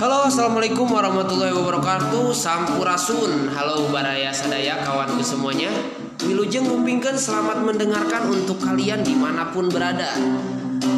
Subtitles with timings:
[0.00, 2.34] Halo assalamualaikum warahmatullahi wabarakatuh.
[2.34, 3.54] Sampurasun.
[3.54, 5.70] Halo Baraya Sadaya kawanku semuanya.
[6.26, 10.10] Wilujeng ngumpingkan selamat mendengarkan untuk kalian di mana pun berada.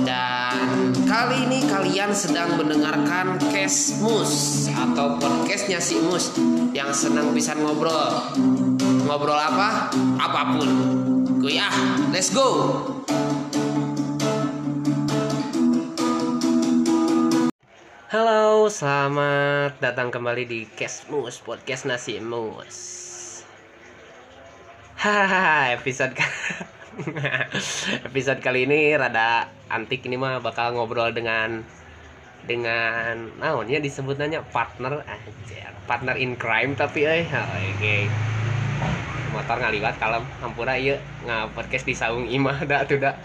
[0.09, 0.57] Dan
[1.05, 6.33] kali ini kalian sedang mendengarkan Kesmus Atau podcastnya si Mus
[6.73, 8.33] Yang senang bisa ngobrol.
[9.05, 9.93] Ngobrol apa?
[10.17, 10.69] Apa pun.
[11.45, 11.75] Kuy ah,
[12.09, 12.81] let's go
[18.13, 22.77] Halo, selamat datang kembali di Kesmus Podcast Nasi Mus.
[25.01, 26.13] Hahaha, episode
[28.13, 30.05] episode kali ini rada antik.
[30.05, 31.65] Ini mah bakal ngobrol dengan
[32.45, 34.45] dengan naonnya disebutnya?
[34.45, 37.97] Partner aja partner in crime tapi eh oke.
[39.33, 40.29] Motor ngaliwat kalem.
[40.45, 43.17] Hampura iya nggak podcast di saung imah dah tuh dah.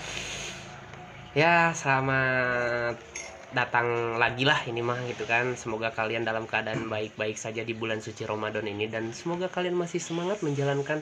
[1.36, 3.18] Ya selamat
[3.56, 5.56] datang lagi lah ini mah gitu kan.
[5.56, 8.92] Semoga kalian dalam keadaan baik-baik saja di bulan suci Ramadan ini.
[8.92, 11.00] Dan semoga kalian masih semangat menjalankan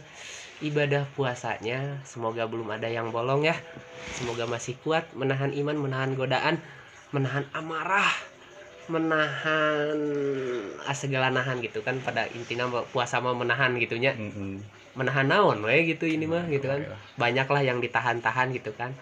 [0.62, 2.02] ibadah puasanya.
[2.06, 3.58] Semoga belum ada yang bolong ya.
[4.16, 6.56] Semoga masih kuat menahan iman menahan godaan
[7.12, 8.12] menahan amarah
[8.86, 9.98] menahan
[10.86, 11.98] ah, segala nahan gitu kan.
[12.06, 14.14] Pada intinya puasa mau menahan gitunya.
[14.14, 14.62] Mm-mm.
[14.96, 16.80] menahan naon we gitu ini mah gitu kan.
[17.20, 18.96] banyaklah yang ditahan-tahan gitu kan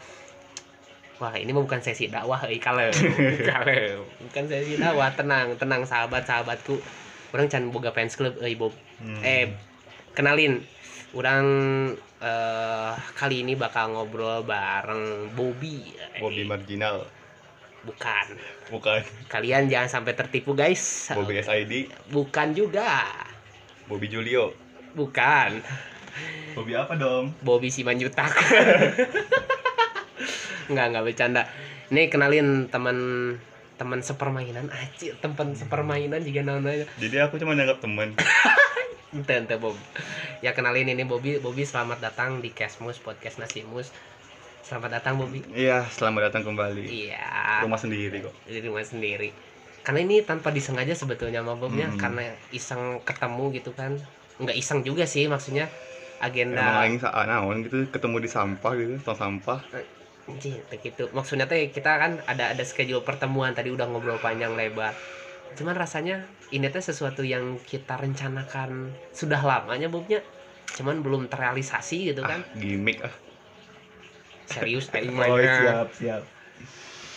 [1.24, 2.92] wah ini bukan sesi dakwah kalem.
[3.48, 4.04] Kalem.
[4.28, 6.76] Bukan sesi dakwah tenang tenang sahabat sahabatku
[7.32, 8.76] orang can boga fans club Bob.
[9.00, 9.24] Hmm.
[9.24, 9.56] eh
[10.12, 10.60] kenalin.
[11.16, 11.46] Orang
[12.20, 15.96] eh, kali ini bakal ngobrol bareng Bobby.
[16.20, 17.08] Bobby Eh, marginal.
[17.88, 18.26] bukan.
[18.68, 19.00] Bukan.
[19.32, 21.08] Kalian jangan sampai tertipu guys.
[21.16, 23.08] Bobby SID bukan juga.
[23.88, 24.52] Bobby Julio.
[24.92, 25.64] Bukan.
[26.54, 28.30] Bobby apa dong Bobby Simanjutak
[30.68, 31.44] nggak nggak bercanda.
[31.90, 32.98] Nih kenalin teman
[33.76, 34.70] teman sepermainan.
[34.70, 36.86] Aja teman sepermainan juga namanya.
[36.98, 38.14] Jadi aku cuma nyanggap temen
[39.16, 39.78] ente ente Bob.
[40.40, 43.94] Ya kenalin ini Bobby Bobby selamat datang di Kesmus podcast Nasimus
[44.64, 46.88] selamat datang Bobby iya selamat datang kembali.
[46.88, 47.62] Iya.
[47.68, 48.34] Rumah sendiri kok.
[48.48, 49.30] Di rumah sendiri.
[49.84, 52.00] Karena ini tanpa disengaja sebetulnya sama Bobnya Hmm.
[52.00, 54.00] karena iseng ketemu gitu kan.
[54.40, 55.68] Nggak iseng juga sih maksudnya.
[56.24, 59.60] Emang agenda aing saat naon gitu ketemu di sampah gitu tong sampah
[60.24, 61.04] Anjing, kayak gitu.
[61.12, 64.96] Maksudnya teh kita kan ada ada schedule pertemuan tadi udah ngobrol panjang lebar.
[65.54, 66.24] Cuman rasanya
[66.56, 70.24] ini teh sesuatu yang kita rencanakan sudah lamanya Bobnya.
[70.74, 72.40] Cuman belum terrealisasi gitu ah kan.
[72.58, 73.14] gimmick ah
[74.50, 76.24] Serius aing oh siap siap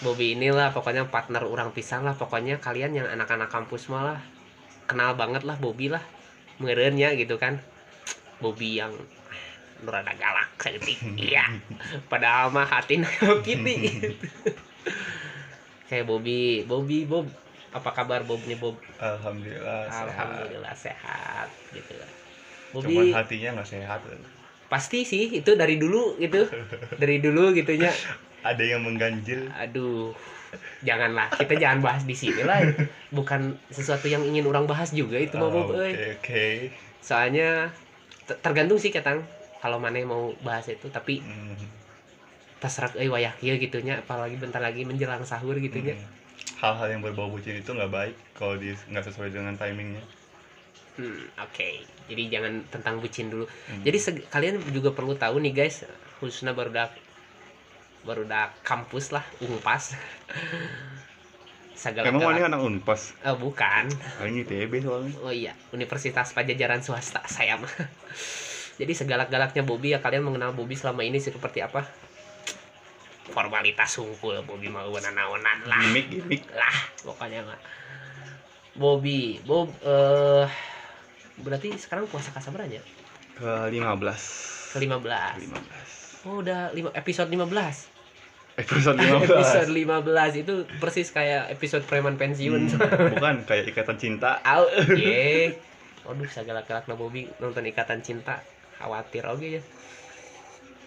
[0.04, 4.20] Bobby inilah pokoknya partner orang pisang lah pokoknya kalian yang anak-anak kampus malah
[4.84, 6.04] kenal banget lah Bobby lah
[6.60, 7.56] merenya gitu kan
[8.44, 8.92] Bobby yang
[9.82, 11.44] nu rada galak seperti iya.
[12.08, 13.00] Padahal mah hati
[13.44, 13.76] kitty.
[15.88, 16.64] Kayak Bobby.
[16.66, 17.28] Bobby Bob.
[17.70, 18.80] Apa kabar Bob nih Bob?
[18.96, 20.08] Alhamdulillah sehat.
[20.08, 21.92] Alhamdulillah sehat gitu.
[21.94, 22.10] Lah
[22.76, 24.00] cuman Bobby hatinya nggak sehat.
[24.66, 26.48] Pasti sih itu dari dulu gitu.
[26.96, 27.92] Dari dulu gitunya.
[28.46, 29.50] Ada yang mengganjil.
[29.58, 30.14] Aduh,
[30.86, 32.62] janganlah kita jangan bahas di sini lah.
[33.10, 35.92] Bukan sesuatu yang ingin orang bahas juga itu mah Oh, Bob, oke euy.
[36.14, 36.46] oke.
[37.02, 37.74] Soalnya
[38.26, 39.22] te- tergantung sih ketang
[39.62, 41.56] kalau mana mau bahas itu tapi Hmm,
[42.56, 45.92] terserah euy wayah gitunya apalagi bentar lagi menjelang sahur gitunya.
[45.92, 46.14] hmm.
[46.56, 50.00] hal-hal yang berbau bucin itu nggak baik kalau di nggak sesuai dengan timingnya
[50.96, 51.68] Hmm, oke.
[52.08, 53.44] Jadi jangan tentang bucin dulu.
[53.44, 53.84] Hmm.
[53.84, 55.84] Jadi seg- kalian juga perlu tahu nih guys,
[56.24, 56.72] khususnya baru
[58.00, 58.24] baru
[58.64, 59.92] kampus lah, Unpas.
[61.76, 63.84] Segala emang mana anak unpas Eh, bukan.
[64.24, 67.68] aing ITB soalnya Oh iya, Universitas Pajajaran Swasta saya mah.
[68.76, 71.84] Jadi segalak-galaknya Bobby ya kalian mengenal Bobby selama ini seperti apa?
[73.26, 75.80] Formalitas sungkul Bobby mau naonan lah.
[75.82, 77.58] gimmick gimmick Lah, pokoknya mah.
[78.76, 80.46] Bobby, Bob eh
[81.36, 82.80] berarti sekarang puasa kasabar aja?
[83.36, 86.24] ke 15 Ke 15.
[86.24, 88.56] 15 Oh, udah 5 episode 15.
[88.56, 92.66] episode 15 episode 15 itu persis kayak episode preman pensiun.
[92.66, 94.64] Hmm, bukan kayak ikatan cinta Au,
[94.96, 95.52] ye.
[96.04, 98.38] Waduh, segalak-galak Bobby nonton Ikatan Cinta.
[98.76, 99.62] Khawatir oke ya.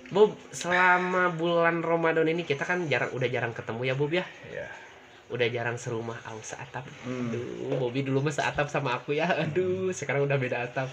[0.10, 4.26] Bob, selama bulan Ramadan ini kita kan jarang udah jarang ketemu ya Bob ya.
[4.50, 4.66] ya
[5.30, 6.82] Udah jarang serumah au seatap.
[7.06, 7.30] Hmm.
[7.30, 9.30] Aduh, Bobby dulu mah seatap sama aku ya.
[9.46, 10.90] Aduh, sekarang udah beda atap.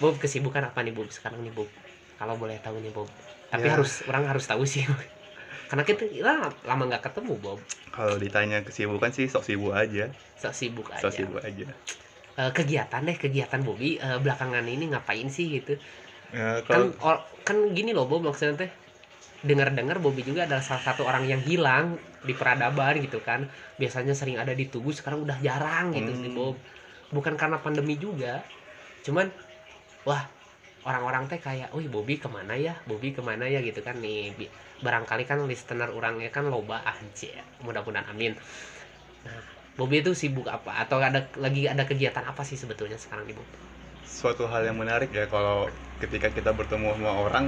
[0.00, 1.68] Bob, kesibukan apa nih Bob sekarang nih Bob?
[2.16, 3.08] Kalau boleh tahu nih Bob.
[3.52, 3.76] Tapi Ya.
[3.76, 4.88] harus orang harus tahu sih.
[5.68, 6.04] Karena kita
[6.64, 7.60] lama nggak ketemu Bob.
[7.90, 10.98] kalau ditanya kesibukan sih sok sibuk aja Sok sibuk aja.
[10.98, 11.62] sok sibuk aja
[12.34, 15.78] Eh, kegiatan deh, kegiatan Bobby eh, belakangan ini ngapain sih gitu?
[16.32, 18.70] ya, kan kalau or- kan gini loh Bob maksudnya teh
[19.44, 23.46] dengar-dengar Bobby juga adalah salah satu orang yang hilang di peradaban gitu kan
[23.80, 26.20] biasanya sering ada di tugu sekarang udah jarang gitu Hmm.
[26.24, 26.56] sih Bob
[27.14, 28.42] bukan karena pandemi juga
[29.06, 29.26] cuman
[30.08, 30.24] wah
[30.88, 34.34] orang-orang teh kayak, wih Bobby ke mana ya, Bobby ke mana ya gitu kan nih.
[34.84, 38.32] Barangkali kan listener orangnya kan loba aja, mudah-mudahan amin.
[39.24, 39.40] Nah,
[39.78, 40.70] Bobby itu sibuk apa?
[40.82, 43.48] Atau ada lagi ada kegiatan apa sih sebetulnya sekarang Bob?
[44.16, 45.68] suatu hal yang menarik ya kalau
[46.02, 47.44] ketika kita bertemu sama orang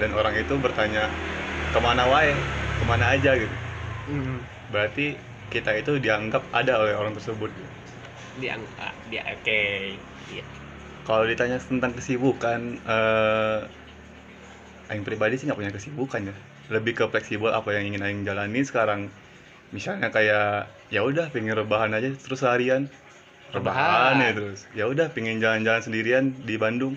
[0.00, 1.04] dan orang itu bertanya
[1.72, 2.32] ke mana wae
[2.78, 3.56] ke mana aja gitu
[4.08, 5.20] Hmm, berarti
[5.52, 7.50] kita itu dianggap ada oleh orang tersebut
[8.40, 9.60] dia ah, dia oke.
[10.32, 10.44] Iya.
[11.06, 13.60] kalau ditanya tentang kesibukan eh
[14.88, 16.34] Aing pribadi sih nggak punya kesibukan ya
[16.74, 19.00] lebih ke fleksibel apa yang ingin Aing jalani sekarang
[19.70, 22.88] misalnya kayak ya udah pengen rebahan aja terus seharian.
[23.52, 24.68] Rebahan ya terus.
[24.76, 26.96] Ya udah pengen jalan-jalan sendirian di Bandung.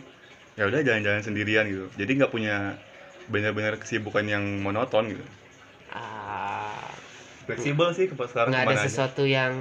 [0.60, 1.88] Ya udah jalan-jalan sendirian gitu.
[1.96, 2.76] Jadi nggak punya
[3.32, 5.26] benar-benar kesibukan yang monoton gitu.
[5.92, 6.76] Ah,
[7.48, 8.88] fleksibel sih ke sekarang nggak ada aja.
[8.88, 9.52] sesuatu yang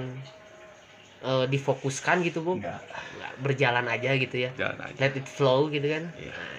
[1.23, 2.43] eh, difokuskan gitu.
[2.43, 4.51] Nggak, Nggak, berjalan aja gitu ya.
[4.59, 4.99] jalan aja.
[4.99, 6.11] Let it flow gitu kan?
[6.19, 6.33] Iya.
[6.35, 6.51] Nah,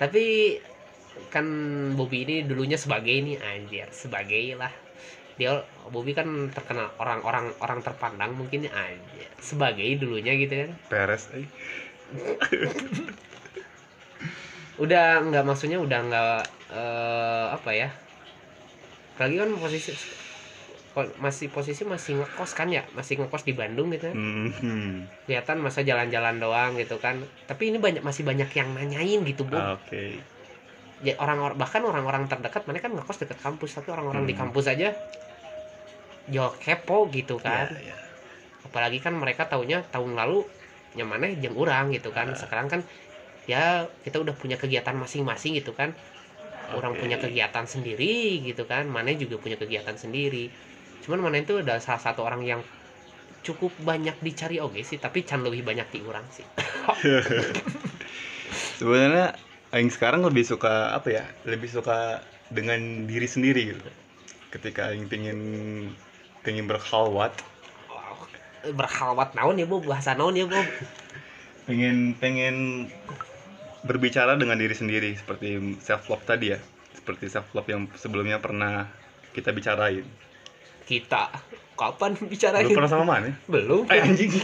[0.00, 0.24] tapi
[1.28, 1.44] kan
[1.96, 4.72] Bobby ini dulunya sebagai ini anjir sebagai lah
[5.36, 9.26] dia Bobby kan terkenal orang-orang orang terpandang mungkin aja.
[9.40, 10.70] Sebagai dulunya gitu kan.
[10.88, 11.48] Peres eh.
[14.82, 16.40] udah nggak maksudnya udah nggak
[16.72, 17.88] eh, apa ya.
[19.20, 19.92] Lagi kan posisi
[20.92, 22.84] masih posisi masih ngekos kan ya.
[22.92, 24.16] Masih ngekos di Bandung gitu kan.
[24.16, 27.24] Hmm, kelihatan masa jalan-jalan doang gitu kan.
[27.48, 29.96] Tapi ini banyak masih banyak yang nanyain gitu bu oke.
[29.96, 30.41] ya
[31.18, 34.46] orang bahkan orang-orang terdekat mana kan ngekos dekat kampus tapi orang-orang di Hmm.
[34.46, 34.94] kampus aja
[36.30, 37.96] yo kepo gitu kan Ya, ya.
[38.62, 40.46] apalagi kan mereka taunya tahun lalu
[40.94, 42.38] nyamannya jeung orang gitu kan Ah.
[42.38, 42.80] sekarang kan
[43.50, 45.90] ya kita udah punya kegiatan masing-masing gitu kan
[46.70, 47.02] orang Oke.
[47.02, 50.46] punya kegiatan sendiri gitu kan mana juga punya kegiatan sendiri
[51.02, 52.60] cuman mana itu adalah salah satu orang yang
[53.42, 56.46] cukup banyak dicari oke sih tapi can lebih banyak di orang sih
[58.78, 59.34] sebenarnya
[59.72, 62.20] Aing sekarang lebih suka apa ya lebih suka
[62.52, 63.80] dengan diri sendiri gitu.
[64.52, 65.40] Ketika Aing pingin
[66.44, 67.32] pingin berkhalwat.
[68.76, 70.60] Berkhalwat naon ya bu bahasa naon ya bu
[71.66, 72.86] pengen pengen
[73.80, 76.60] berbicara dengan diri sendiri seperti self love tadi ya.
[76.92, 78.92] Seperti self love yang sebelumnya pernah
[79.32, 80.04] kita bicarain.
[80.84, 81.32] Kita?
[81.80, 82.68] Kapan bicarain?
[82.68, 83.88] Lu pernah sama mana belum.
[83.88, 84.36] Eh anjing.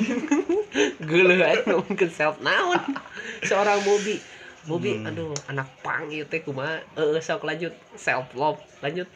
[1.05, 2.97] Gila aja ngomong ke self naon
[3.45, 5.07] seorang Bobby Bobby Hmm.
[5.07, 9.07] aduh anak pang ieu teh kumaha eh sok lanjut self love lanjut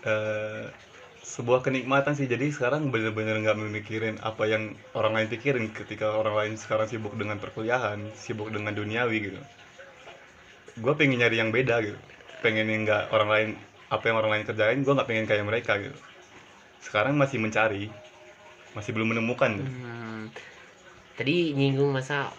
[0.00, 0.64] Eh,
[1.20, 6.32] sebuah kenikmatan sih jadi sekarang bener-bener nggak memikirin apa yang orang lain pikirin ketika orang
[6.32, 9.40] lain sekarang sibuk dengan perkuliahan sibuk dengan duniawi gitu
[10.80, 12.00] gue pengen nyari yang beda gitu
[12.40, 13.48] pengen yang nggak orang lain
[13.92, 15.98] apa yang orang lain kerjain gue nggak pengen kayak mereka gitu
[16.80, 17.92] sekarang masih mencari
[18.72, 19.68] masih belum menemukan gitu.
[19.68, 20.32] Hmm.
[21.18, 22.30] Tadi nyinggung masa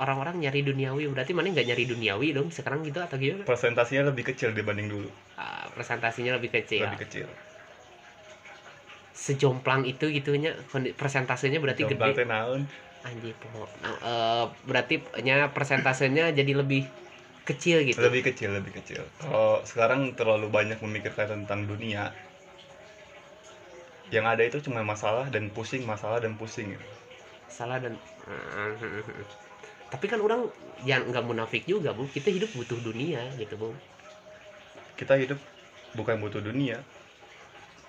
[0.00, 1.08] orang-orang nyari duniawi.
[1.10, 3.44] Berarti mana nggak nyari duniawi dong sekarang gitu atau gimana?
[3.44, 5.08] Presentasinya lebih kecil dibanding dulu.
[5.40, 6.84] Ah, presentasinya lebih kecil.
[6.86, 7.26] Lebih kecil.
[9.12, 10.56] Sejomplang itu gitunya
[10.96, 12.62] presentasenya berarti Jomplang gede naon?
[13.00, 13.32] Anjir
[13.80, 16.84] Nah, eh, berarti nya persentasenya jadi lebih
[17.48, 18.00] kecil gitu?
[18.00, 19.00] Lebih kecil lebih kecil.
[19.16, 22.12] Kalau sekarang terlalu banyak memikirkan tentang dunia
[24.10, 26.86] yang ada itu cuma masalah dan pusing masalah dan pusing gitu.
[27.50, 27.98] Salah dan
[29.90, 30.46] tapi kan orang
[30.86, 32.06] yang nggak munafik juga bu.
[32.06, 33.74] Kita hidup butuh dunia gitu bu.
[34.94, 35.36] Kita hidup
[35.98, 36.78] bukan butuh dunia.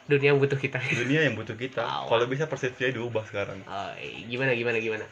[0.09, 0.81] Dunia yang butuh kita.
[1.05, 1.85] Dunia yang butuh kita.
[1.85, 2.09] Awal.
[2.09, 3.61] kalau bisa persepsinya diubah sekarang.
[3.69, 3.93] Oh,
[4.27, 5.05] gimana gimana gimana?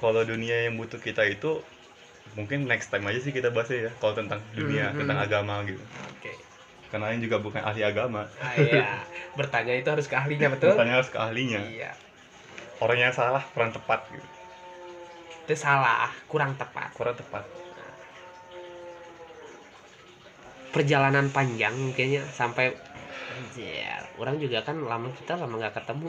[0.00, 1.60] Kalau dunia yang butuh kita itu
[2.32, 5.26] mungkin next time aja sih kita bahasnya ya kalau tentang dunia Hmm, tentang hmm.
[5.28, 5.82] agama gitu.
[6.16, 6.32] Oke.
[6.88, 8.24] Karena ini juga bukan ahli agama.
[8.40, 9.04] Ah, iya.
[9.38, 10.72] Bertanya itu harus ke ahlinya betul?
[10.72, 11.60] Bertanya harus ke ahlinya.
[11.68, 11.92] Iya
[12.80, 14.28] orang yang salah kurang tepat gitu.
[15.46, 16.90] Itu salah kurang tepat.
[16.96, 17.44] Kurang tepat.
[20.70, 22.70] Perjalanan panjang kayaknya sampai
[23.34, 24.02] anjir.
[24.16, 26.08] Orang juga kan lama kita lama nggak ketemu.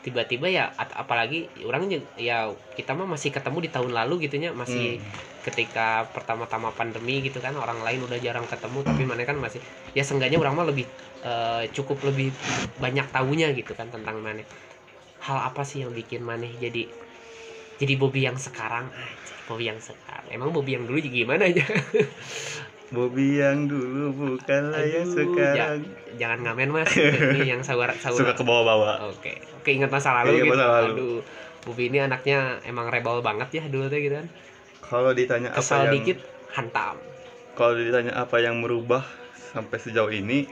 [0.00, 4.96] Tiba-tiba ya apalagi orang juga- ya kita mah masih ketemu di tahun lalu gitunya masih
[4.96, 5.28] Hmm.
[5.44, 9.60] ketika pertama-tama pandemi gitu kan orang lain udah jarang ketemu tapi mana kan masih
[9.92, 10.88] ya seenggaknya orang mah lebih
[11.20, 12.32] eh, cukup lebih
[12.80, 14.40] banyak tahunya gitu kan tentang mana
[15.20, 16.88] hal apa sih yang bikin mana jadi
[17.80, 18.92] jadi Bobby yang sekarang?
[18.92, 20.28] Aja Bobby yang sekarang.
[20.28, 21.64] Emang Bobby yang dulu gimana aja?
[22.94, 25.80] Bobby yang dulu bukanlah yang Aduh, sekarang.
[26.18, 26.90] jangan ngamen mas.
[26.92, 29.10] Ini yang saudara suka ke bawah-bawah.
[29.14, 30.52] Oke oke ingat masa lalu Ingat gitu.
[30.54, 30.92] masa lalu.
[30.92, 31.18] aduh
[31.64, 34.26] Bobby ini anaknya emang rebel banget ya dulu tuh gitu kan.
[34.84, 36.18] Kalau ditanya apa kesal yang dikit
[36.52, 36.96] hantam.
[37.54, 39.04] Kalau ditanya apa yang merubah
[39.54, 40.46] sampai sejauh ini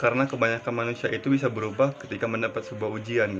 [0.00, 3.32] karena kebanyakan manusia itu bisa berubah ketika mendapat sebuah ujian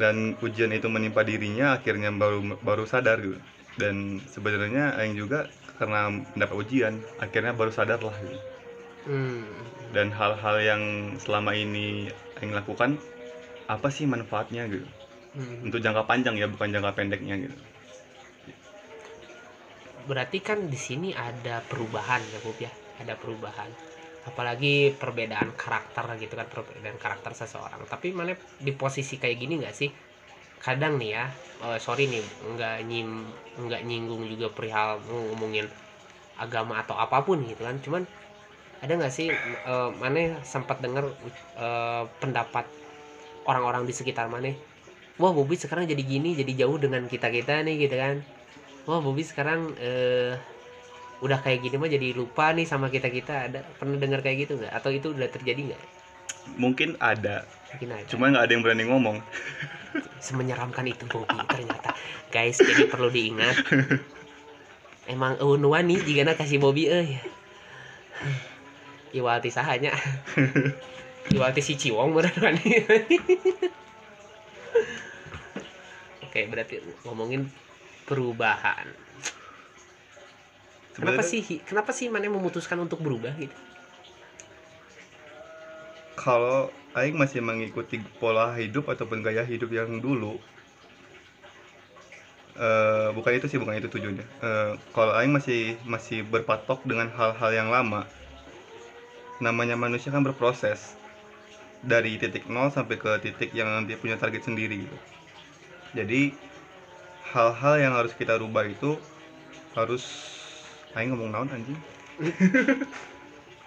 [0.00, 3.38] dan ujian itu menimpa dirinya akhirnya baru baru sadar gitu
[3.80, 3.96] dan
[4.34, 5.38] sebenarnya Aing juga
[5.80, 6.00] karena
[6.32, 6.94] mendapat ujian
[7.24, 8.36] akhirnya baru sadar lah gitu.
[9.06, 9.42] Hmm.
[9.94, 10.82] dan hal-hal yang
[11.22, 12.90] selama ini Aing lakukan
[13.66, 14.86] apa sih manfaatnya gitu
[15.34, 15.66] Hmm.
[15.66, 17.58] untuk jangka panjang ya bukan jangka pendeknya gitu
[20.08, 22.70] Berarti kan di sini ada perubahan ya Bob ya,
[23.02, 23.70] ada perubahan.
[24.26, 27.82] Apalagi perbedaan karakter gitu kan, perbedaan karakter seseorang.
[27.92, 28.32] Tapi mana
[28.66, 29.90] di posisi kayak gini nggak sih?
[30.64, 31.24] Kadang nih ya,
[31.64, 33.08] eh, sorry nih, nggak nyim,
[33.64, 35.66] nggak nyinggung juga perihal ngomongin
[36.44, 37.76] agama atau apa pun gitu kan.
[37.84, 38.02] Cuman
[38.82, 39.28] ada nggak sih
[39.70, 41.04] eh, mana sempat dengar
[41.58, 42.66] eh, pendapat
[43.48, 44.50] orang-orang di sekitar mana?
[45.20, 48.16] Wah Bobi sekarang jadi gini, jadi jauh dengan kita kita nih gitu kan
[48.88, 50.34] wah Bobby sekarang eh
[51.24, 53.50] udah kayak gini mah jadi lupa nih sama kita kita.
[53.50, 54.72] Ada pernah dengar kayak gitu nggak?
[54.72, 55.82] Atau itu udah terjadi nggak?
[56.60, 57.46] Mungkin ada.
[57.74, 58.08] Mungkin ada.
[58.08, 59.16] Cuma nggak ada yang berani ngomong.
[60.20, 61.96] Semenyeramkan itu Bobby ternyata.
[62.28, 63.56] Guys jadi perlu diingat.
[65.06, 67.22] Emang eun wani jika na kasih Bobby eh
[69.16, 69.94] iwalti sahanya.
[71.26, 72.86] Iwalti si Ciwong bener wani
[76.36, 77.48] oke berarti ngomongin
[78.04, 78.84] perubahan
[80.96, 83.52] kenapa sih kenapa sih mana memutuskan untuk berubah gitu?
[86.16, 90.40] Kalau Aing masih mengikuti pola hidup ataupun gaya hidup yang dulu
[92.56, 94.24] eh, bukan itu sih bukan itu tujuannya.
[94.24, 98.08] Eh, kalau Aing masih masih berpatok dengan hal-hal yang lama
[99.36, 100.96] namanya manusia kan berproses
[101.84, 104.98] dari titik nol sampai ke titik yang nanti punya target sendiri gitu.
[105.92, 106.32] Jadi
[107.36, 108.96] hal-hal yang harus kita rubah itu
[109.76, 110.04] harus
[110.96, 111.76] Aing ngomong naon anjing?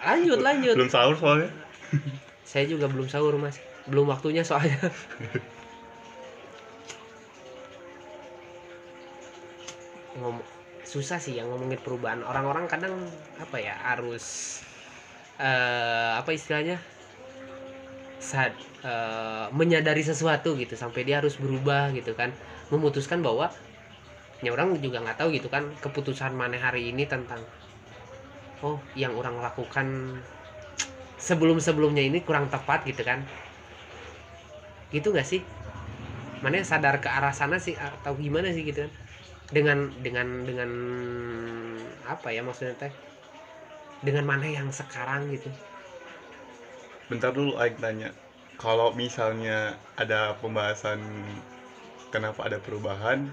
[0.02, 0.74] Lanjut lanjut.
[0.74, 1.46] Belum sahur soalnya.
[2.50, 3.62] Saya juga belum sahur mas.
[3.86, 4.74] Belum waktunya soalnya.
[10.18, 10.42] Ngomong
[10.82, 12.26] susah sih yang ngomongin perubahan.
[12.26, 12.98] Orang-orang kadang
[13.38, 14.58] apa ya harus
[15.38, 16.82] eh apa istilahnya?
[18.18, 20.74] Saat eh, menyadari sesuatu gitu.
[20.74, 22.34] Sampai dia harus berubah gitu kan.
[22.74, 23.54] Memutuskan bahwa
[24.40, 27.44] ya orang juga nggak tahu gitu kan keputusan mana hari ini tentang
[28.64, 30.16] oh yang orang lakukan
[31.20, 33.20] sebelum sebelumnya ini kurang tepat gitu kan.
[34.90, 35.44] Gitu nggak sih?
[36.40, 38.92] Mana sadar ke arah sana sih atau gimana sih gitu kan?
[39.52, 40.70] Dengan dengan dengan
[42.08, 42.92] apa ya maksudnya teh?
[44.00, 45.52] Dengan mana yang sekarang gitu.
[47.12, 48.14] Bentar dulu Aing tanya
[48.56, 51.02] Kalau misalnya ada pembahasan
[52.14, 53.28] Kenapa ada perubahan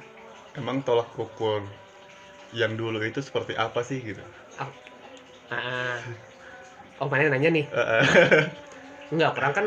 [0.57, 1.61] Emang tolak ukur
[2.51, 4.21] Yang dulu itu seperti apa sih gitu
[5.47, 5.95] Ah,
[6.99, 8.03] oh mana nanya nih Eh, eh.
[9.15, 9.65] Enggak, orang kan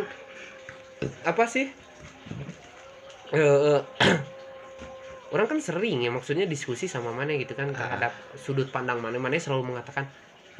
[1.25, 1.64] apa sih?
[3.32, 3.80] Eh, eh,
[5.35, 7.78] orang kan sering ya maksudnya diskusi sama mana gitu kan Ah.
[7.78, 10.04] terhadap sudut pandang mana mana selalu mengatakan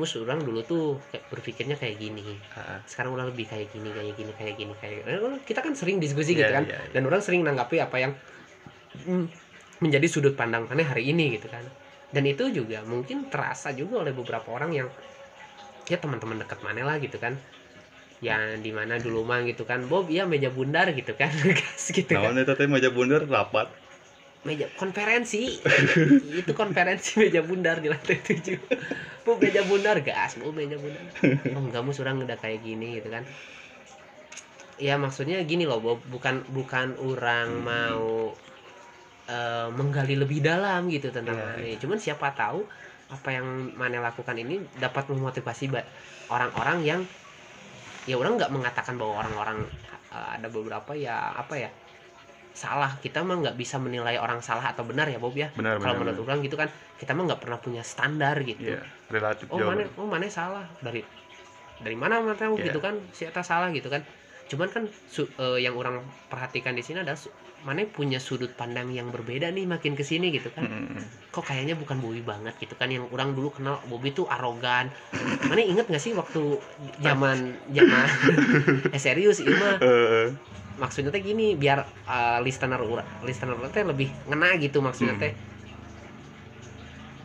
[0.01, 2.25] mus orang dulu tuh kayak berpikirnya kayak gini
[2.57, 5.37] Ah, sekarang orang lebih kayak gini kayak gini kayak gini kayak gini.
[5.45, 6.93] kita kan sering diskusi gitu Iya, kan iya, iya.
[6.97, 8.13] dan orang sering nanggapi apa yang
[9.05, 9.50] mm,
[9.81, 11.65] menjadi sudut pandang mana hari ini gitu kan.
[12.11, 14.89] Dan itu juga mungkin terasa juga oleh beberapa orang yang
[15.89, 17.35] ya teman-teman dekat mana lah gitu kan.
[18.21, 19.89] Yang di mana dulu mah gitu kan.
[19.89, 21.33] Bob ya meja bundar gitu kan.
[21.59, 22.31] Gas gitu kan.
[22.31, 23.73] Naon eta teh maja bundar rapat.
[24.41, 25.61] Meja konferensi.
[26.41, 28.57] Itu konferensi meja bundar di lantai tujuh.
[29.21, 31.05] Bu meja bundar gas bu meja bundar.
[31.57, 33.29] Oh enggak mus orang udah kayak gini gitu kan.
[34.81, 36.01] Ya maksudnya gini loh Bob.
[36.09, 38.33] Bukan bukan orang mau
[39.31, 41.47] eh, menggali lebih dalam gitu tentang Iya.
[41.55, 41.79] Mane.
[41.79, 42.67] cuman siapa tahu
[43.11, 45.71] apa yang Mane lakukan ini dapat memotivasi
[46.29, 47.01] orang-orang yang
[48.07, 49.59] ya orang nggak mengatakan bahwa orang-orang
[50.11, 51.71] eh, ada beberapa ya apa ya
[52.51, 52.99] salah.
[52.99, 55.49] Kita mah nggak bisa menilai orang salah atau benar ya Bob ya.
[55.55, 56.69] Benar kalau benar menurut orang gitu kan
[56.99, 58.75] kita mah nggak pernah punya standar gitu.
[58.75, 60.67] Iya relatif oh jauh mana oh mana salah.
[60.83, 61.01] Dari
[61.81, 62.71] dari mana mana tahu Iya.
[62.75, 62.99] gitu kan?
[63.15, 64.03] Si Eta salah gitu kan
[64.51, 67.17] cuman kan su- eh, yang orang perhatikan di sini adalah
[67.63, 70.67] mana punya sudut pandang yang berbeda nih makin ke sini gitu kan.
[70.67, 71.03] Mm-mm.
[71.31, 74.91] kok kayaknya bukan Bobby banget gitu kan yang orang dulu kenal Bobby tuh arogan.
[75.47, 76.59] Mana inget gak sih waktu
[76.99, 78.07] zaman zaman
[78.97, 79.79] eh serius ini mah.
[79.79, 80.35] Eh,
[80.75, 82.83] maksudnya teh gini biar uh, listener
[83.23, 85.50] listener teh lebih ngena gitu maksudnya Hmm.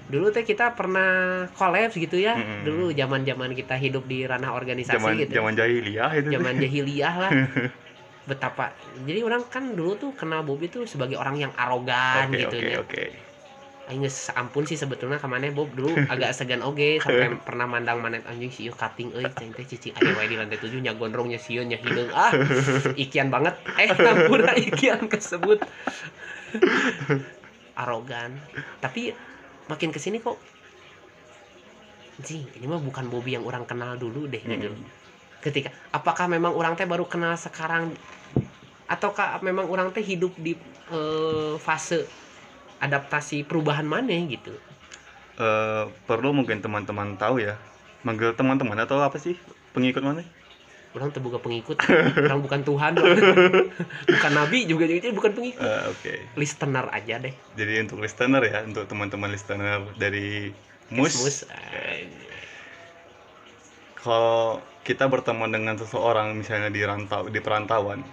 [0.06, 2.38] Dulu teh kita pernah kolaps gitu ya.
[2.38, 2.62] Mm-mm.
[2.62, 5.32] dulu zaman zaman kita hidup di ranah organisasi zaman gitu.
[5.34, 7.32] zaman jahiliyah itu zaman jahiliyah lah.
[8.30, 8.74] Betapa
[9.06, 12.70] jadi orang kan dulu tuh kenal Bobby tuh sebagai orang yang arogan Oke gitu oke
[12.70, 12.78] ya.
[12.82, 13.04] oke.
[13.86, 15.70] Aing geus ampun sih sebetulnya ka maneh Bob.
[15.78, 19.94] Dulu agak segan oge sampai pernah mandang maneh anjing sieun cutting euy cing teh cicing
[19.94, 22.34] aya wae di lantai 7 nya gondrong nya sieun nya hideung ah
[23.06, 23.54] ikian banget.
[23.78, 25.62] Eh hampura ikian kesebut.
[27.78, 28.42] Arogan.
[28.82, 29.14] Tapi
[29.70, 30.38] makin ke sini kok
[32.16, 34.72] Jing, ini mah bukan Bobby yang orang kenal dulu deh gitu.
[34.72, 34.88] Mm.
[35.44, 37.92] Ketika apakah memang orang teh baru kenal sekarang
[38.88, 40.56] ataukah memang orang teh hidup di
[40.96, 42.08] eh, fase
[42.80, 44.56] adaptasi perubahan mana gitu.
[45.36, 47.60] Eh, perlu mungkin teman-teman tahu ya
[48.08, 49.36] manggil teman-teman atau apa sih
[49.76, 50.24] pengikut mana
[50.96, 51.76] Orang tuh bukan pengikut,
[52.24, 52.96] orang bukan Tuhan,
[54.16, 55.60] bukan nabi juga jadi bukan pengikut.
[55.60, 57.36] Eh, oke Listener aja deh.
[57.52, 60.56] jadi untuk listener ya untuk teman-teman listener dari
[60.88, 61.38] mus Mus.
[61.52, 62.08] eh,
[63.96, 68.06] kalau kita berteman dengan seseorang misalnya di rantau di perantauan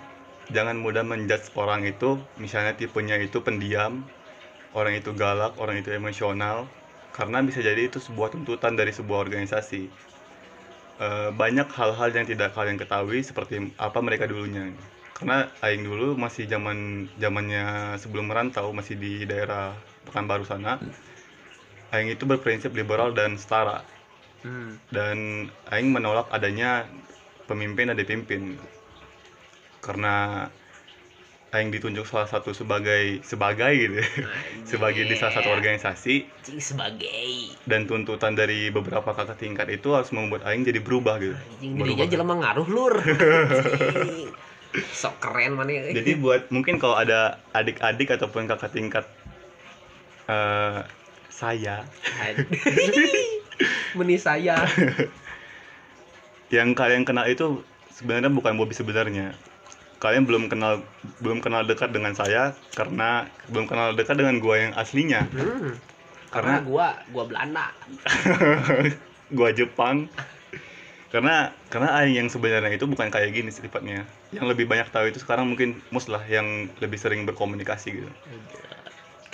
[0.50, 4.02] jangan mudah menjudge orang itu misalnya tipenya itu pendiam
[4.72, 6.66] orang itu galak orang itu emosional
[7.12, 9.92] karena bisa jadi itu sebuah tuntutan dari sebuah organisasi
[11.00, 14.68] Eh, banyak hal-hal yang tidak kalian ketahui seperti apa mereka dulunya.
[15.16, 19.72] Karena aing dulu masih zaman zamannya sebelum merantau masih di daerah
[20.02, 20.82] Pekanbaru sana
[21.94, 23.86] aing itu berprinsip liberal dan setara.
[24.42, 24.74] Hmm.
[24.90, 26.82] dan aing menolak adanya
[27.46, 28.58] pemimpin dan dipimpin.
[29.78, 30.50] Karena
[31.52, 34.08] aing ditunjuk salah satu sebagai sebagai gitu ya,
[34.64, 36.24] sebagai di salah satu organisasi.
[36.56, 37.52] Sebagai.
[37.68, 41.36] Dan tuntutan dari beberapa kakak tingkat itu harus membuat aing jadi berubah gitu.
[41.36, 41.84] Anjing Berubah.
[41.84, 42.94] dirinya jelema ngaruh lur.
[44.72, 45.92] Sok keren mana ya.
[45.92, 49.04] jadi buat mungkin kalau ada adik-adik ataupun kakak tingkat
[50.32, 50.80] eh,
[51.28, 51.84] saya.
[54.00, 54.64] Meni saya.
[56.48, 57.60] yang kalian kenal itu
[57.92, 59.36] sebenarnya bukan Bobby sebenarnya
[60.02, 60.82] kalian belum kenal
[61.22, 65.78] belum kenal dekat dengan saya karena belum kenal dekat dengan gua yang aslinya Hmm.
[66.32, 67.66] Karena karena gua gua Belanda.
[69.38, 70.10] gua Jepang
[71.12, 75.20] karena karena aing yang sebenarnya itu bukan kayak gini sifatnya yang lebih banyak tahu itu
[75.20, 78.08] sekarang mungkin mus lah yang lebih sering berkomunikasi gitu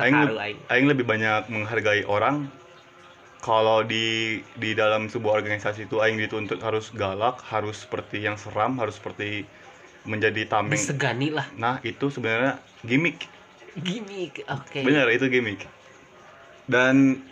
[0.03, 0.59] aing, Terharu leb- aing.
[0.75, 2.51] aing lebih banyak menghargai orang
[3.39, 8.75] kalau di di dalam sebuah organisasi itu aing dituntut harus galak harus seperti yang seram
[8.83, 9.47] harus seperti
[10.05, 11.47] menjadi tameng Disegani lah.
[11.55, 13.27] nah itu sebenarnya gimmick
[13.79, 14.43] Gimik.
[14.51, 14.83] Oke.
[14.83, 15.63] benar itu gimmick
[16.67, 17.23] dan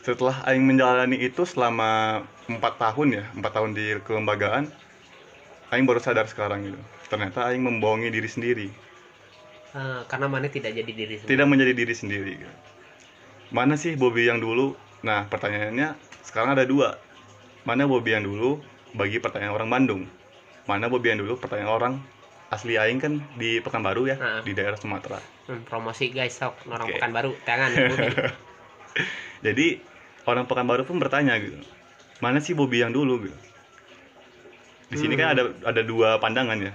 [0.00, 4.70] setelah aing menjalani itu selama empat tahun ya empat tahun di kelembagaan
[5.68, 8.68] aing baru sadar sekarang gitu ternyata aing membohongi diri sendiri
[9.68, 11.28] Eh, karena mana tidak jadi diri sendiri.
[11.28, 12.54] tidak menjadi diri sendiri gitu.
[13.52, 14.72] mana sih Bobby yang dulu
[15.04, 15.92] nah pertanyaannya
[16.24, 16.96] sekarang ada dua
[17.62, 18.64] mana Bobby yang dulu
[18.96, 20.02] bagi pertanyaan orang Bandung
[20.68, 21.94] mana Bobby yang dulu pertanyaan orang
[22.52, 24.40] asli aing kan di Pekanbaru ya Heeh.
[24.44, 27.00] di daerah Sumatera Hmm, promosi guys sok orang Oke.
[27.00, 27.72] pekan baru tangan
[29.46, 29.80] Jadi
[30.28, 31.56] orang Pekanbaru pun bertanya gitu,
[32.20, 33.38] mana sih Bobby yang dulu gitu?
[34.92, 36.72] Di sini kan ada ada dua pandangan ya.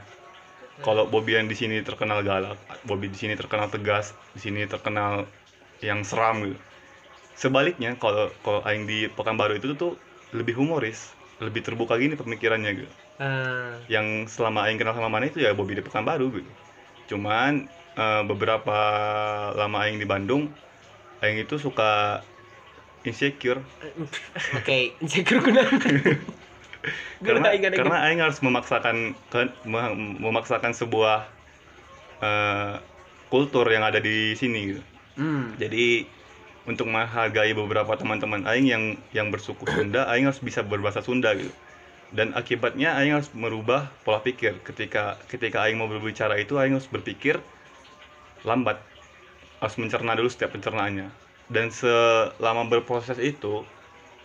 [0.82, 5.29] Kalau Bobby yang di sini terkenal galak, Bobby di sini terkenal tegas, di sini terkenal
[5.86, 6.58] yang seram gitu.
[7.38, 9.93] Sebaliknya kalau kalau aing di Pekanbaru itu tuh
[10.34, 12.93] lebih humoris, lebih terbuka gini pemikirannya gitu.
[13.19, 14.08] Eh, Yang
[14.39, 16.52] selama aing kenal sama mana itu ya Bobby di Pekanbaru gitu.
[17.13, 17.52] Cuman
[17.99, 18.78] eh, beberapa
[19.60, 20.49] lama aing di Bandung,
[21.21, 22.21] aing itu suka
[23.04, 23.60] insecure
[24.58, 25.80] Oke, insecure kunaon?
[27.23, 28.97] karena ada karena aing harus memaksakan
[29.32, 29.56] ke-
[30.23, 31.23] memaksakan sebuah
[32.21, 32.73] eh,
[33.32, 34.82] kultur yang ada di sini gitu.
[35.17, 35.54] Hmm.
[35.62, 36.08] Jadi
[36.65, 41.52] untuk menghargai beberapa teman-teman aing yang yang bersuku Sunda, aing harus bisa berbahasa Sunda gitu.
[42.13, 46.86] Dan akibatnya aing harus merubah pola pikir ketika ketika aing mau berbicara itu aing harus
[46.86, 47.41] berpikir
[48.45, 48.78] lambat.
[49.58, 51.10] Harus mencerna dulu setiap pencernaannya.
[51.49, 53.65] Dan selama berproses itu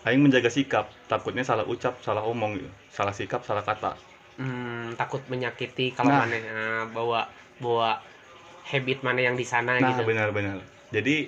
[0.04, 2.70] aing menjaga sikap, takutnya salah ucap, salah omong gitu.
[2.92, 3.96] Salah sikap, salah kata.
[4.38, 6.22] Hmm, takut menyakiti kalau Nah.
[6.28, 7.26] mana eh, bawa
[7.58, 7.98] bawa
[8.68, 10.04] habit mana yang di sana Nah, gitu.
[10.06, 10.60] benar-benar.
[10.92, 11.26] Jadi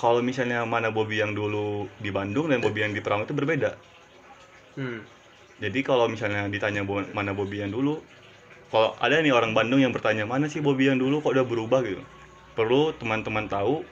[0.00, 3.76] kalau misalnya mana Bobby yang dulu di Bandung dan Bobby yang di Perang itu berbeda.
[4.74, 5.13] Hmm.
[5.62, 8.02] Jadi kalau misalnya ditanya bo- mana Bobby yang dulu,
[8.72, 11.80] kalau ada nih orang Bandung yang bertanya mana sih Bobby yang dulu kok udah berubah
[11.86, 12.02] gitu.
[12.58, 13.86] Perlu teman-teman tahu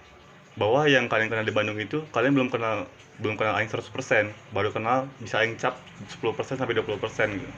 [0.59, 2.87] bahwa yang kalian kenal di Bandung itu kalian belum kenal
[3.23, 5.75] belum kenal aing 100%, baru kenal bisa aing cap
[6.11, 7.49] 10% sampai 20% gitu.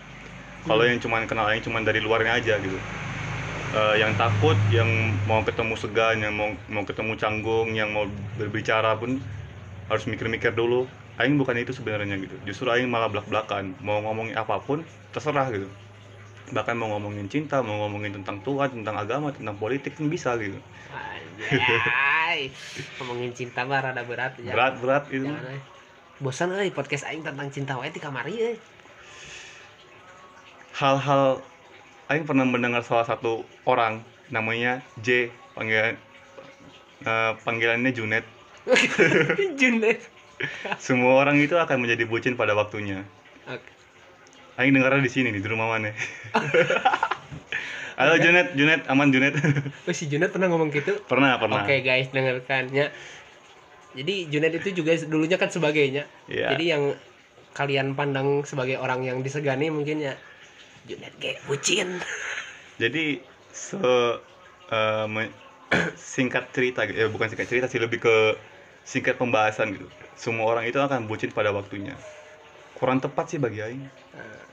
[0.68, 2.80] Kalau yang cuman kenal aing cuman dari luarnya aja gitu.
[3.74, 4.86] Eh, yang takut, yang
[5.26, 8.06] mau ketemu segan, yang mau mau ketemu canggung, yang mau
[8.38, 9.18] berbicara pun
[9.90, 10.86] harus mikir-mikir dulu.
[11.14, 12.34] Aing bukan itu sebenarnya gitu.
[12.42, 14.82] Justru aing malah belak-belakan, mau ngomongin apa pun
[15.14, 15.70] terserah gitu.
[16.50, 20.58] Bahkan mau ngomongin cinta, mau ngomongin tentang Tuhan, tentang agama, tentang politik pun bisa gitu.
[20.90, 21.58] Anjay.
[21.94, 22.40] Ay,
[22.98, 24.52] ngomongin cinta mah rada berat ya.
[24.54, 25.60] berat berat itu Jangan, euy.
[26.18, 28.56] Bosan euy podcast aing tentang cinta wae ti kamari euy.
[30.74, 31.38] hal-hal
[32.04, 35.96] Aing pernah mendengar salah satu orang namanya J panggilan
[37.06, 38.26] eh, panggilannya Junet
[39.60, 40.13] Junet.
[40.82, 43.06] semua orang itu akan menjadi bucin pada waktunya
[43.44, 43.70] Oke.
[44.54, 45.90] Aing dengarnya di sini nih di rumah mana
[47.94, 49.34] Halo Junet Junet aman Junet
[49.86, 50.98] Oh, si Junet pernah ngomong gitu?
[51.06, 52.90] pernah pernah Oke guys, dengarkan ya.
[53.94, 56.02] Jadi Junet itu juga dulunya kan sebagainya.
[56.26, 56.50] Iya.
[56.50, 56.98] Jadi yang
[57.54, 60.18] kalian pandang sebagai orang yang disegani mungkin ya
[60.90, 62.02] Junet kayak bucin.
[62.82, 63.22] jadi
[63.54, 63.78] se
[65.06, 65.30] me-
[65.94, 68.34] singkat cerita ya bukan singkat cerita sih lebih ke
[68.82, 71.94] singkat pembahasan gitu semua orang itu akan bucin pada waktunya.
[72.74, 73.84] Kurang tepat sih bagi Aing.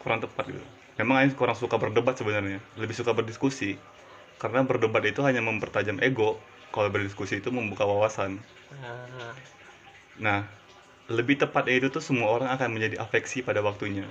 [0.01, 0.61] Kurang tepat gitu.
[1.01, 2.61] Memang Aing kurang suka berdebat sebenarnya.
[2.77, 3.77] Lebih suka berdiskusi.
[4.41, 6.41] Karena berdebat itu hanya mempertajam ego.
[6.71, 8.39] Kalau berdiskusi itu membuka wawasan.
[8.79, 9.35] Ah,
[10.15, 10.47] nah
[11.11, 14.07] lebih tepatnya itu tuh semua orang akan menjadi afeksi pada waktunya.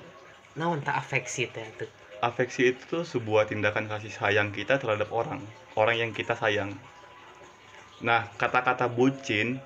[0.61, 1.89] Naon tak afeksi teh tuh.
[2.21, 5.41] afeksi itu tuh sebuah tindakan kasih sayang kita terhadap orang.
[5.73, 6.77] Orang yang kita sayang.
[8.05, 9.57] Nah kata-kata bucin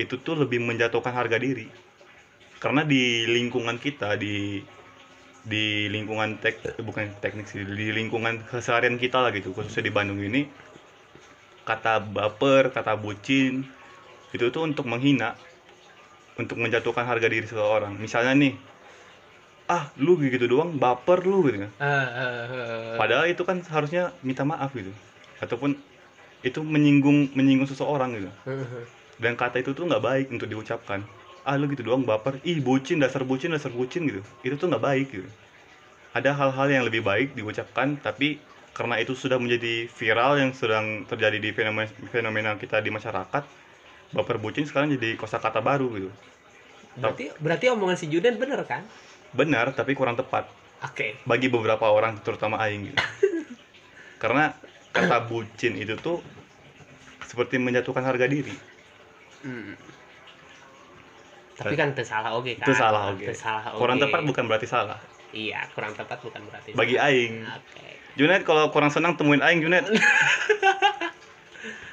[0.00, 1.68] itu tuh lebih menjatuhkan harga diri.
[2.62, 4.62] Karena di lingkungan kita di
[5.42, 10.22] di lingkungan tek bukan teknik sih di lingkungan keseharian kita lah gitu khususnya di Bandung
[10.22, 10.46] ini
[11.66, 13.66] kata baper kata bucin
[14.30, 15.34] itu tuh untuk menghina
[16.38, 17.98] untuk menjatuhkan harga diri seseorang.
[17.98, 18.54] Misalnya nih
[19.66, 21.70] ah lu gitu doang baper lu gitu kan.
[21.82, 22.94] Ah, ah, ah.
[22.94, 24.94] padahal itu kan harusnya minta maaf gitu.
[25.42, 25.74] Ataupun
[26.42, 28.30] itu menyinggung menyinggung seseorang gitu
[29.22, 31.06] dan kata itu tuh nggak baik untuk diucapkan.
[31.46, 32.42] Ah lu gitu doang baper.
[32.42, 34.20] Ih bucin dasar bucin dasar bucin gitu.
[34.42, 35.30] Itu tuh nggak baik gitu.
[36.12, 38.42] Ada hal-hal yang lebih baik diucapkan tapi
[38.74, 43.44] karena itu sudah menjadi viral yang sedang terjadi di fenomena, fenomena kita di masyarakat
[44.12, 46.10] baper bucin sekarang jadi kosakata baru gitu.
[46.98, 48.84] Berarti berarti omongan si Junet bener kan?
[49.32, 50.44] benar tapi kurang tepat.
[50.82, 51.14] Oke.
[51.24, 52.98] bagi beberapa orang terutama aing gitu.
[54.22, 54.50] karena
[54.90, 56.18] kata bucin itu tuh
[57.22, 58.52] seperti menjatuhkan harga diri
[59.42, 59.74] Hmm.
[61.52, 62.64] Tapi kan itu salah oke kan?
[62.64, 64.02] itu salah oke salah kurang oge.
[64.02, 64.98] tepat bukan berarti salah
[65.32, 66.70] Iya, kurang tepat bukan berarti.
[66.72, 67.08] bagi salah.
[67.08, 67.88] aing Oke.
[68.14, 69.82] Junet kalau kurang senang temuin aing Junet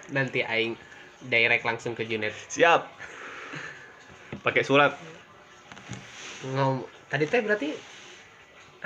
[0.09, 0.73] Nanti aing
[1.21, 2.33] direct langsung ke Junet.
[2.47, 2.87] siap
[4.39, 4.95] pakai surat
[6.45, 7.69] Ngom tadi teh berarti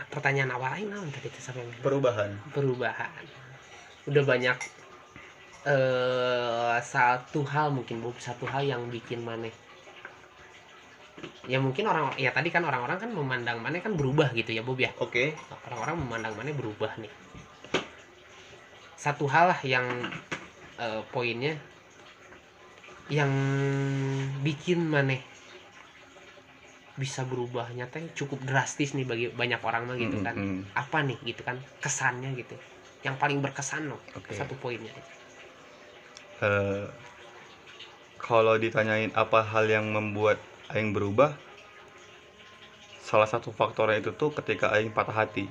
[0.09, 3.23] pertanyaan awal aing naon tadi teh sampai perubahan perubahan.
[4.03, 4.57] Udah banyak
[5.63, 9.51] eh satu hal mungkin Bu, satu hal yang bikin maneh.
[11.47, 14.79] Ya mungkin orang ya tadi kan orang-orang kan memandang maneh kan berubah gitu ya Bob
[14.79, 14.91] ya?
[14.99, 15.35] Oke.
[15.67, 17.11] Orang-orang memandang maneh berubah nih.
[18.99, 19.87] Satu hal lah yang
[20.79, 21.55] eh, poinnya
[23.11, 23.31] yang
[24.43, 25.19] bikin maneh
[26.95, 30.35] bisa berubahnya teh cukup drastis nih bagi banyak orang mah gitu kan.
[30.75, 31.59] apa nih gitu kan?
[31.79, 32.55] Kesannya gitu.
[33.03, 34.31] Yang paling berkesan loh Oke.
[34.31, 34.91] satu poinnya
[36.43, 36.85] Eh,
[38.19, 40.43] kalau ditanyain apa hal yang membuat
[40.75, 41.31] aing berubah
[42.99, 45.47] salah satu faktornya itu tuh ketika aing patah hati.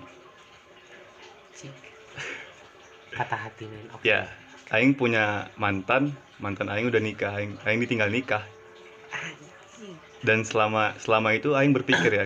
[3.12, 3.88] Kata hati men.
[3.96, 4.04] Oke.
[4.04, 4.28] Ya
[4.68, 8.44] aing punya mantan mantan aing udah nikah aing aing ditinggal nikah.
[10.20, 12.24] Dan selama selama itu aing berpikir ya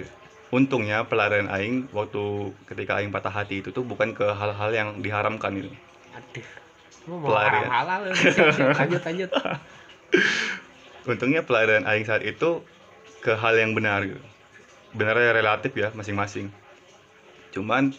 [0.51, 5.59] untungnya pelarian aing waktu ketika aing patah hati itu tuh bukan ke hal-hal yang diharamkan
[5.59, 5.71] itu
[6.15, 6.66] aduh
[7.05, 7.69] Pelarian.
[7.69, 9.31] halal halal lanjut lanjut
[11.11, 12.63] untungnya pelarian aing saat itu
[13.23, 14.23] ke hal yang benar gitu
[14.97, 16.51] benarnya relatif ya masing-masing
[17.55, 17.95] cuman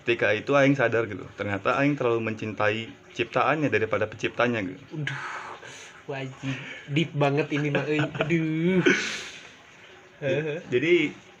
[0.00, 5.22] ketika itu aing sadar gitu ternyata aing terlalu mencintai ciptaannya daripada penciptanya gitu Udah,
[6.08, 6.56] wajib
[6.92, 8.00] deep banget ini mah euy.
[8.00, 8.80] aduh
[10.20, 10.60] Heeh.
[10.72, 10.94] jadi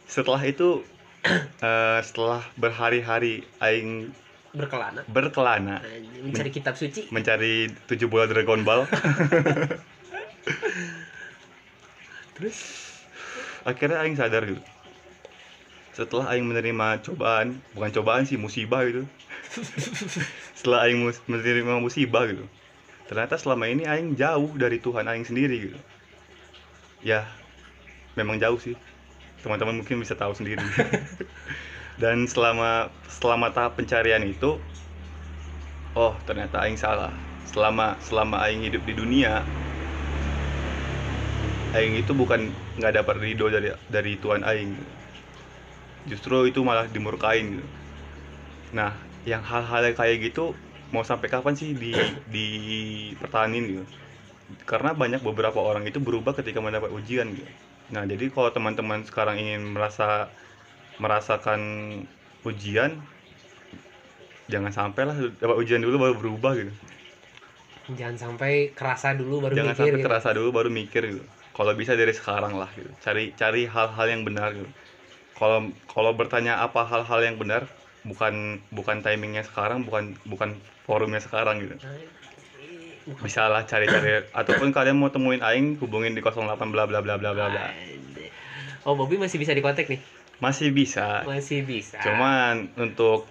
[0.04, 0.84] setelah itu
[1.60, 4.12] eh, setelah berhari-hari aing
[4.56, 5.04] berkelana.
[5.04, 5.84] Berkelana.
[6.24, 7.12] Mencari kitab suci.
[7.12, 8.88] Mencari tujuh bola Dragon Ball.
[12.36, 12.58] Terus?
[13.68, 14.62] Akhirnya aing sadar gitu.
[15.92, 19.04] Setelah aing menerima cobaan bukan cobaan sih musibah gitu.
[20.58, 22.44] Setelah aing mus- menerima musibah gitu.
[23.06, 25.78] Ternyata selama ini aing jauh dari Tuhan aing sendiri gitu.
[27.00, 27.24] Ya
[28.16, 28.76] memang jauh sih.
[29.40, 30.58] Teman-teman mungkin bisa tahu sendiri
[31.96, 34.60] dan selama selama tahap pencarian itu
[35.96, 37.12] oh ternyata aing salah.
[37.48, 39.40] Selama selama aing hidup di dunia
[41.76, 44.76] aing itu bukan nggak dapat ridho dari dari Tuhan aing.
[46.06, 47.66] Justru itu malah dimurkain gitu.
[48.76, 48.92] Nah
[49.26, 50.54] yang hal-hal kayak gitu
[50.94, 51.96] mau sampai kapan sih di
[52.30, 53.84] dipertahanin gitu?
[54.62, 57.50] Karena banyak beberapa orang itu berubah ketika mendapat ujian gitu.
[57.86, 60.26] Nah, jadi kalau teman-teman sekarang ingin merasa
[60.96, 61.60] merasakan
[62.46, 62.96] ujian
[64.46, 66.72] jangan sampai lah dapat ujian dulu baru berubah gitu.
[67.98, 70.06] jangan sampai kerasa dulu baru jangan mikir sampai gitu.
[70.06, 71.24] terasa dulu baru mikir gitu.
[71.56, 72.90] Kalau bisa dari sekarang lah gitu.
[73.00, 74.70] Cari cari hal-hal yang benar gitu.
[75.38, 77.66] Kalau kalau bertanya apa hal-hal yang benar
[78.06, 81.76] bukan bukan timingnya sekarang, bukan bukan forumnya sekarang gitu.
[83.22, 87.30] bisa lah cari-cari ataupun kalian mau temuin aing hubungin di 08 bla bla bla bla
[87.30, 87.70] bla bla
[88.82, 90.02] oh Bobby masih bisa dikontak nih
[90.38, 91.24] masih bisa.
[91.24, 92.00] Masih bisa.
[92.04, 93.24] Cuman untuk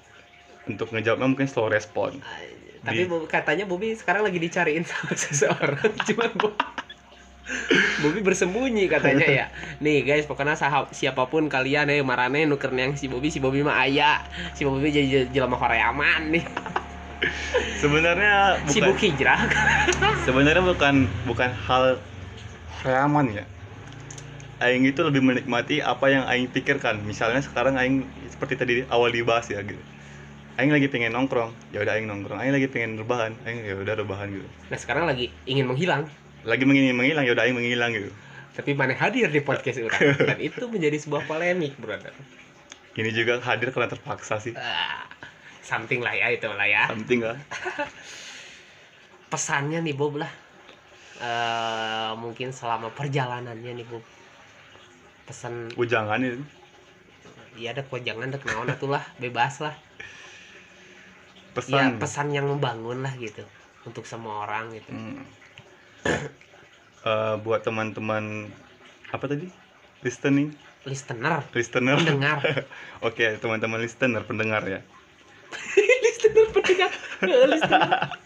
[0.65, 2.17] untuk ngejawabnya mungkin slow respon.
[2.17, 2.53] Anjay.
[2.85, 5.89] tapi Di- katanya Bobby sekarang lagi dicariin sama seseorang.
[6.05, 6.53] Cuman Bob
[8.01, 9.45] Bobby bersembunyi katanya ya.
[9.81, 13.61] Nih guys pokoknya sahab siapa pun kalian eh marane nuker yang si Bobby si Bobby
[13.61, 14.21] mah aya.
[14.57, 16.45] Si Bobby jadi jelema Koreaman nih.
[17.81, 19.39] Sebenarnya sibuk bukan hijrah.
[20.25, 21.97] sebenarnya bukan bukan hal
[22.85, 23.45] reaman ya
[24.65, 27.05] aing itu lebih menikmati apa yang aing pikirkan.
[27.05, 28.01] Misalnya sekarang aing
[28.33, 29.79] seperti tadi awal dibahas ya gitu.
[30.57, 31.53] Aing lagi pengen nongkrong.
[31.69, 32.41] Ya udah aing nongkrong.
[32.41, 33.37] Aing lagi pengen rebahan.
[33.45, 34.47] Aing ya udah rebahan gitu.
[34.71, 36.09] Nah sekarang lagi ingin menghilang.
[36.47, 37.23] Lagi menghilang menghilang.
[37.29, 38.09] Ya udah aing menghilang gitu.
[38.55, 40.15] Tapi mana hadir di podcast orang?
[40.15, 42.15] Dan itu menjadi sebuah polemik brother.
[42.95, 44.55] Ini juga hadir karena terpaksa sih.
[44.55, 45.03] Ah,
[45.59, 46.87] something lah ya itu lah ya.
[46.87, 47.35] Something lah.
[49.31, 50.31] Pesannya nih Bob lah.
[51.15, 54.03] Eh, mungkin selama perjalanannya nih Bob
[55.25, 55.73] pesan.
[55.75, 56.41] Ujangan itu
[57.55, 59.75] ya ada kok jangan ada kenaon atuh lah bebas lah.
[61.55, 63.47] Ya pesan pesan yang membangun lah gitu
[63.87, 64.91] untuk semua orang gitu.
[64.91, 65.23] Hmm.
[67.05, 68.51] Eh, buat teman-teman
[69.15, 69.47] apa tadi?
[70.03, 70.51] Listening?
[70.83, 71.47] Listener.
[71.55, 71.95] Listener.
[71.95, 72.43] Pendengar.
[73.07, 74.83] Oke teman-teman listener pendengar ya.
[76.05, 76.91] Listener pendengar.
[77.23, 77.91] Eh, listener.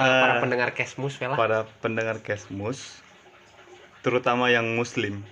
[0.00, 3.00] para Eh, pendengar Kesmus lah para pendengar Kesmus
[4.04, 5.24] terutama yang muslim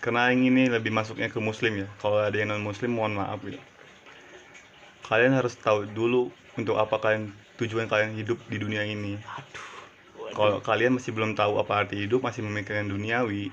[0.00, 1.88] karena yang ini lebih masuknya ke muslim ya.
[2.00, 3.60] Kalau ada yang non muslim mohon maaf ya.
[5.06, 9.20] Kalian harus tahu dulu untuk apa kalian tujuan kalian hidup di dunia ini.
[10.32, 13.52] Kalau kalian masih belum tahu apa arti hidup masih memikirkan duniawi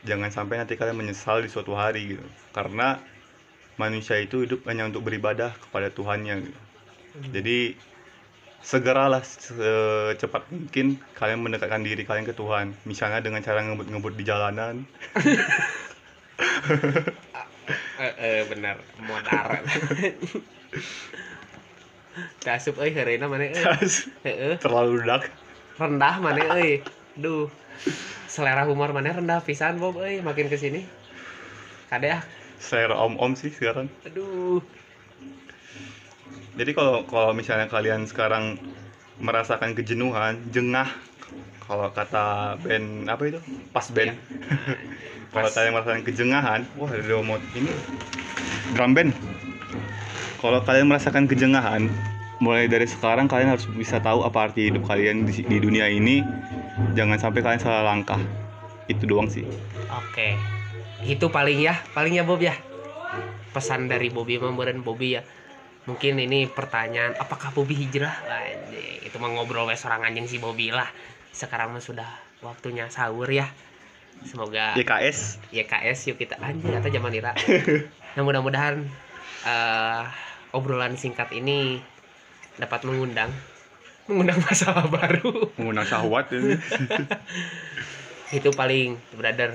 [0.00, 2.24] jangan sampai nanti kalian menyesal di suatu hari gitu.
[2.56, 2.96] Karena
[3.80, 6.60] manusia itu hidup hanya untuk beribadah kepada Tuhannya gitu.
[7.32, 7.74] jadi
[8.60, 12.76] segeralah secepat mungkin kalian mendekatkan diri kalian ke Tuhan.
[12.84, 14.84] Misalnya dengan cara ngebut-ngebut di jalanan.
[18.00, 19.60] Eh, eh, bener modar
[22.44, 23.60] Kasup euy hereuna mana euy
[24.24, 25.28] heeh terlalu dark
[25.76, 26.80] rendah mana euy
[27.14, 27.52] duh.
[28.24, 30.88] Selera humor mana rendah pisan Bob euy makin ke sini
[31.92, 32.24] kade ah
[32.60, 33.92] saya om-om sih sekarang.
[34.08, 34.64] Aduh
[36.58, 38.58] jadi kalau kalau misalnya kalian sekarang
[39.20, 40.88] merasakan kejenuhan jengah
[41.70, 43.38] kalau kata band apa itu?
[43.70, 44.10] Pas band.
[45.30, 45.54] Kalau Pas.
[45.54, 47.70] kalian merasakan kejengahan wah ada mau ini.
[48.74, 49.14] Drum band.
[50.42, 51.86] Kalau kalian merasakan kejengahan
[52.42, 56.26] mulai dari sekarang kalian harus bisa tahu apa arti hidup kalian di, di dunia ini.
[56.98, 58.18] Jangan sampai kalian salah langkah.
[58.90, 59.46] Itu doang sih.
[59.86, 60.34] Oke.
[61.06, 61.78] Itu paling ya.
[61.94, 62.58] Paling ya Bob ya.
[63.54, 65.22] Pesan dari Bobby membuat Bobby ya
[65.88, 68.12] mungkin ini pertanyaan apakah Bobby hijrah?
[68.28, 70.88] Anjing, itu mah ngobrol we seorang anjing si Bobby lah.
[71.32, 72.08] Sekarang mah sudah
[72.44, 73.48] waktunya sahur ya.
[74.20, 77.32] Semoga YKS YKS yuk kita anjir atau zaman ira.
[78.10, 78.82] Nah mudah-mudahan
[79.46, 80.02] eh,
[80.50, 81.78] obrolan singkat ini
[82.58, 83.30] dapat mengundang
[84.10, 85.54] mengundang masalah baru.
[85.54, 86.58] Mengundang syahwat ini.
[88.36, 89.54] Itu paling brother.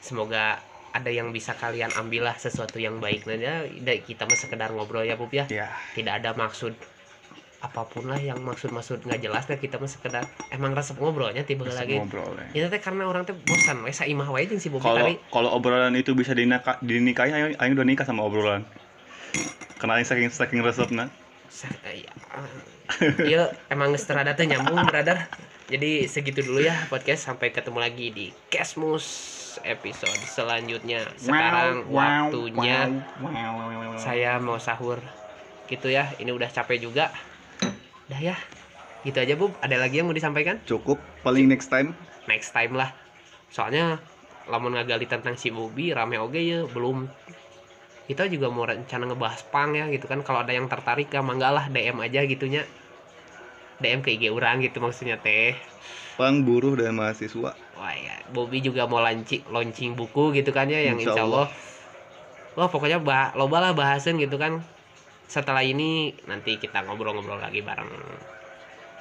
[0.00, 3.24] Semoga ada yang bisa kalian ambil lah sesuatu yang baik.
[3.24, 3.64] Nah ya,
[4.04, 5.48] kita mah sekedar ngobrol ya Pup ya.
[5.48, 6.76] Ya tidak ada maksud
[7.62, 9.48] apa pun lah yang maksud-maksud nggak jelas.
[9.48, 11.96] Nah kita mah sekedar emang resep ngobrolnya tiba bisa lagi.
[11.96, 12.46] ngobrol ya.
[12.60, 13.80] itu teh karena orang teh bosan.
[13.80, 17.70] We saimah wae jeung si Bobi kalau kalau obrolan itu bisa dinaka, dinikahi ayo ayo
[17.72, 18.68] udah nikah sama obrolan.
[19.80, 21.08] Karena aing saking saking resepna
[21.48, 22.12] Sa- iya.
[23.30, 25.24] Iya emang seterada teh nyambung brother.
[25.72, 27.24] Jadi segitu dulu ya podcast.
[27.24, 31.04] Sampai ketemu lagi di Kesmus episode selanjutnya.
[31.20, 33.04] Sekarang waktunya
[34.00, 35.00] saya mau sahur.
[35.68, 37.12] Gitu ya ini udah capek juga.
[38.08, 38.36] Dah ya
[39.02, 40.62] gitu aja bu ada lagi yang mau disampaikan?
[40.64, 41.96] Cukup paling next time.
[42.30, 42.94] Next time lah.
[43.50, 43.98] Soalnya
[44.46, 47.10] lamun ngagali tentang si Bobby rame oge ya belum.
[48.06, 50.22] Kita juga mau rencana ngebahas pang ya gitu kan.
[50.26, 52.66] Kalau ada yang tertarik ya mangga lah DM aja gitunya.
[53.82, 55.58] DM ke IG orang gitu maksudnya teh.
[56.14, 60.80] Pang buruh dan mahasiswa wah ya Bobby juga mau launching launching buku gitu kan ya
[60.88, 61.46] yang Insya insya Allah
[62.56, 64.52] wah pokoknya bah loba lah bahasan gitu kan
[65.34, 67.88] setelah ini nanti kita ngobrol-ngobrol lagi bareng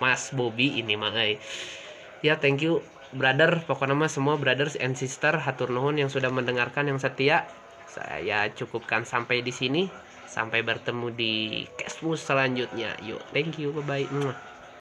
[0.01, 1.38] Mas Bobby ini mah euy.
[2.25, 2.81] Ya thank you
[3.13, 7.38] brother pokoknya mah semua brothers and sister hatur nuhun yang sudah mendengarkan yang setia.
[7.86, 9.84] Saya cukupkan sampai di sini.
[10.36, 11.34] Sampai bertemu di
[11.75, 12.95] Cashbus selanjutnya.
[13.03, 13.75] Yuk, thank you.
[13.84, 14.50] Bye bye.